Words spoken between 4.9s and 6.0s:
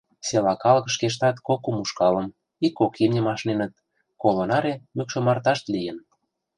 мӱкшомарташт лийын.